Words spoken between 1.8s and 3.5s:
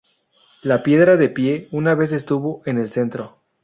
vez estuvo en el centro.